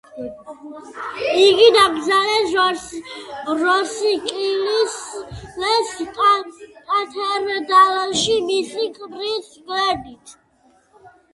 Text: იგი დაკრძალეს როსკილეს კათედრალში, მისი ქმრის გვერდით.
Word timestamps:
იგი 1.39 1.65
დაკრძალეს 1.73 2.53
როსკილეს 3.59 4.95
კათედრალში, 6.07 8.39
მისი 8.47 8.87
ქმრის 8.97 9.53
გვერდით. 9.69 10.35